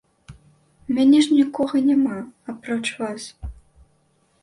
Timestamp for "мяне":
0.99-1.19